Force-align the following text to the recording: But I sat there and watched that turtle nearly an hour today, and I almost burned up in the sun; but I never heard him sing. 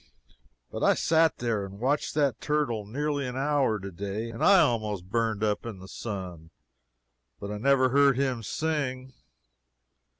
But 0.71 0.81
I 0.81 0.95
sat 0.95 1.37
there 1.37 1.63
and 1.63 1.79
watched 1.79 2.15
that 2.15 2.41
turtle 2.41 2.87
nearly 2.87 3.27
an 3.27 3.37
hour 3.37 3.77
today, 3.77 4.31
and 4.31 4.43
I 4.43 4.59
almost 4.61 5.11
burned 5.11 5.43
up 5.43 5.63
in 5.63 5.77
the 5.77 5.87
sun; 5.87 6.49
but 7.39 7.51
I 7.51 7.59
never 7.59 7.89
heard 7.89 8.17
him 8.17 8.41
sing. 8.41 9.13